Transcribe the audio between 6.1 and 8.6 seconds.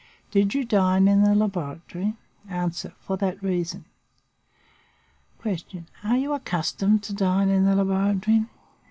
you accustomed to dine in the laboratory?